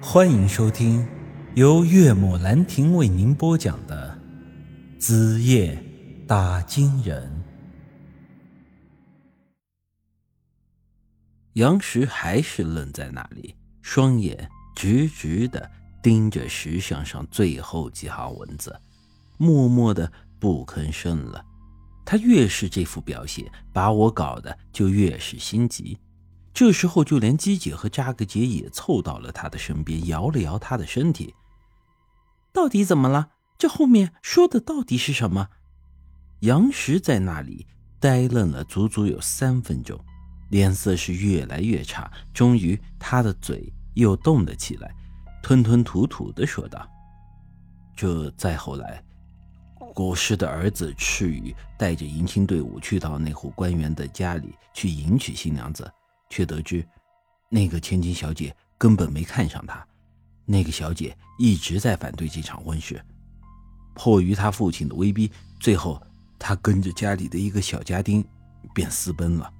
[0.00, 1.06] 欢迎收听
[1.54, 4.16] 由岳母兰亭为您播讲的
[5.00, 5.82] 《子夜
[6.26, 7.26] 打金人》。
[11.54, 15.68] 杨石还是愣在那里，双眼直直的
[16.02, 18.78] 盯着石像上最后几行文字，
[19.38, 21.42] 默默的不吭声了。
[22.04, 25.96] 他越是这副表现，把我搞得就越是心急。
[26.56, 31.34] 这时候，就连姬姐和扎格杰也凑到了他的身边，摇了摇他的身体。
[32.50, 33.28] 到底怎么了？
[33.58, 35.50] 这后面说的到底是什么？
[36.40, 37.66] 杨石在那里
[38.00, 40.02] 呆愣了足足有三分钟，
[40.48, 42.10] 脸色是越来越差。
[42.32, 44.90] 终于，他的嘴又动了起来，
[45.42, 46.88] 吞吞吐吐的说道
[47.94, 49.04] ：“这再后来，
[49.94, 55.92] 国师的儿子赤羽带着迎亲队伍去到那户官员的家里去迎娶新娘子。”
[56.28, 56.86] 却得知，
[57.48, 59.86] 那个千金小姐根本没看上他，
[60.44, 63.00] 那个小姐一直在反对这场婚事。
[63.94, 66.00] 迫于他父亲的威逼，最后
[66.38, 68.24] 他跟着家里的一个小家丁
[68.74, 69.50] 便私奔了。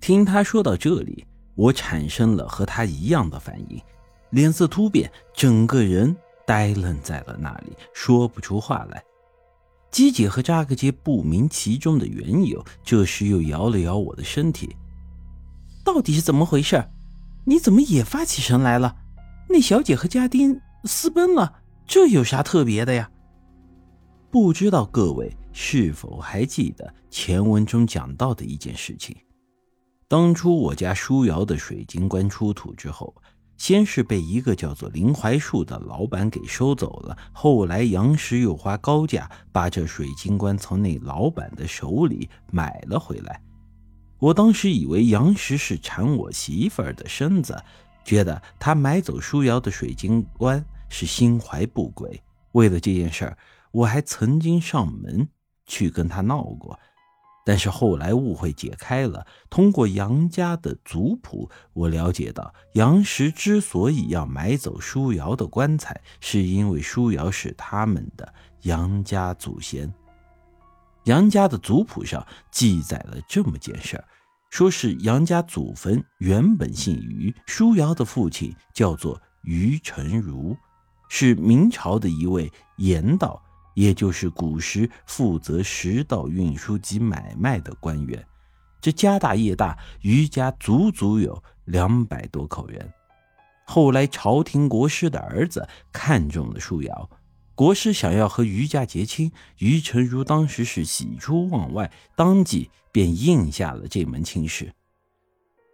[0.00, 3.82] 听他说到这里，我产生了和他一样的反应，
[4.30, 9.02] 脸色突变，整个人呆愣在了那里，说不出话来。
[9.90, 14.76] 姬姐和扎克杰不明其中的缘由，这时又摇了摇我的身体。
[15.88, 16.90] 到底是怎么回事？
[17.46, 18.94] 你怎么也发起神来了？
[19.48, 23.10] 那小姐和家丁私奔了，这有啥特别的呀？
[24.30, 29.16] 不知道各位是否还记得前文中讲到的一件事情？
[30.08, 33.14] 当初我家舒瑶的水晶棺出土之后，
[33.56, 43.40] 先是被一个叫做林槐树的老板给收走了，后来杨石又花高价把这水晶棺从那老板的手里买了回来。
[44.18, 47.56] 我当时以为杨石是缠我媳妇儿的身子，
[48.04, 52.20] 觉得他买走舒瑶的水晶棺是心怀不轨。
[52.52, 53.38] 为了这件事儿，
[53.70, 55.28] 我还曾经上门
[55.66, 56.78] 去跟他闹过。
[57.44, 69.90] 但是后来误会解开了，通过杨家的族谱，我了解到杨石之所以要买走舒瑶的棺材，是因为舒瑶是他们的杨家祖先。
[71.04, 74.04] 杨家的族谱上记载了这么件事儿，
[74.50, 80.56] 说是杨家祖坟原本姓于，舒瑶的父亲叫做于成儒，
[81.08, 83.42] 是明朝的一位盐道，
[83.74, 88.22] 也就是古时负责食道运输及买卖的官员。
[88.80, 92.92] 这家大业大，于家足足有两百多口人。
[93.64, 97.10] 后来朝廷国师的儿子看中了舒瑶。
[97.58, 104.72] 国师想要和余家结亲，于成儒当时是喜出望外，当即便应下了这门亲事。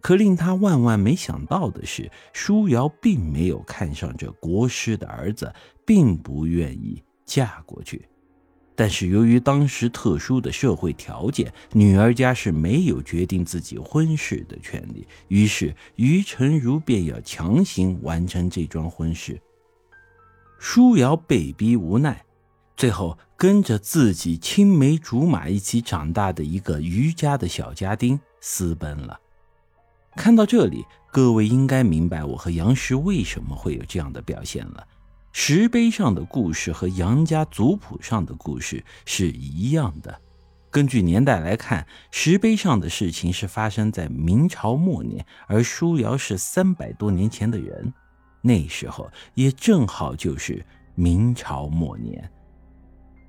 [0.00, 5.52] 可令他万万没想到的是，舒瑶并没有看上这国师的儿子，
[5.84, 8.08] 并不愿意嫁过去。
[8.76, 19.36] 但是由于当时特殊的社会条件，女儿家是没有决定自己婚事的权利，于是于成儒便要强行完成这桩婚事。
[20.64, 22.24] 舒瑶被逼无奈，
[22.76, 29.18] 最后跟着自己青梅竹马一起长大的一个余家的小家丁私奔了。
[30.14, 34.86] 看到这里，各位应该明白我和杨石为什么会有这样的表现了。
[35.32, 40.16] 石碑上的故事和杨家族谱上的故事是一样的。
[40.70, 47.92] 根据年代来看，石碑上的事情是发生在明朝末年，而舒瑶是三百多年前的人。
[48.42, 50.64] 那时候也正好就是
[50.94, 52.30] 明朝末年，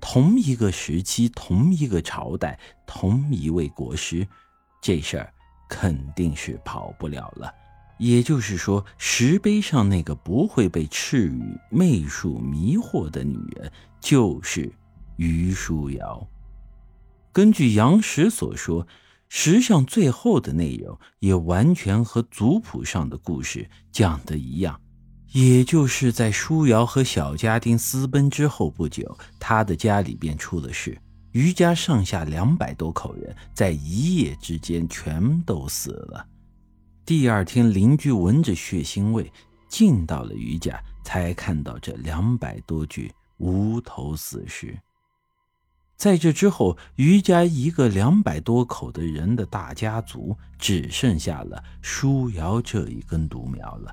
[0.00, 4.26] 同一个时期，同一个朝代，同一位国师，
[4.80, 5.32] 这事儿
[5.68, 7.52] 肯定是跑不了了。
[7.98, 14.72] 也就是说，石碑上那个不会被赤羽媚术迷惑的女人，就是
[15.16, 16.26] 于淑瑶。
[17.32, 18.86] 根据杨石所说，
[19.28, 24.80] 石像最后的内容也完全和族谱上的故事讲的一样。
[25.34, 30.96] 也就是在舒瑶和小家丁私奔之后不久，他的家里便出了事。
[31.32, 36.24] 余家上下两百多口人，在一夜之间全都死了。
[37.04, 39.28] 第二天，邻居闻着血腥味
[39.68, 44.78] 进到了余家，才看到这两百多具无头死尸。
[45.96, 53.92] 在这之后，余家一个两百多口的人的大家族，只剩下了舒瑶这一根独苗了。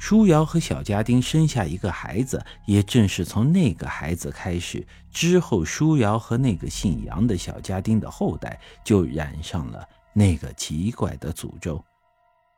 [0.00, 11.84] 舒瑶和小家丁生下一个孩子，也正是从那个孩子开始，之后舒瑶和那个姓杨的小家丁的后代就染上了那个奇怪的诅咒。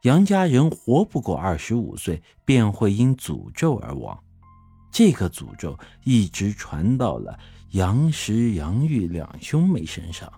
[0.03, 4.17] 杨家人活不过二十五岁便会因诅咒而亡。
[4.93, 7.37] 这个诅咒一直传到了
[7.73, 10.33] 杨石、杨玉两兄妹身上。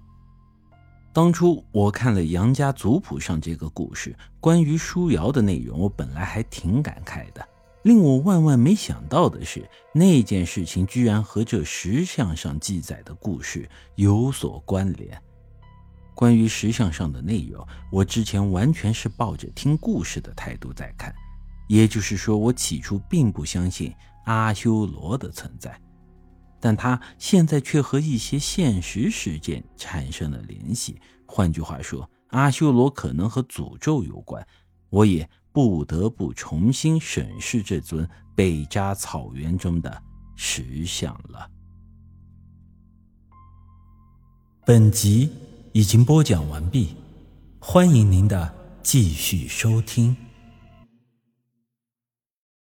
[1.14, 7.48] 当初我看了杨家族谱上这个故事，关于舒瑶的内容，我本来还挺感慨的。
[7.84, 15.16] 令我万万没想到的是，那件事情居然和这石像上记载的故事有所关联。
[16.16, 21.14] 关于石像上的内容，我之前完全是抱着听故事的态度在看，
[21.68, 23.94] 也就是说，我起初并不相信。
[24.24, 25.78] 阿修罗的存在，
[26.64, 30.98] 但他现在却和一些现实事件产生了联系。
[31.26, 34.42] 换句话说，阿修罗可能和诅咒有关。
[34.88, 40.02] 我也不得不重新审视这尊北扎草原中的
[40.36, 41.46] 石像了。
[44.64, 45.28] 本集
[45.74, 46.96] 已经播讲完毕，
[47.58, 50.16] 欢迎您的继续收听。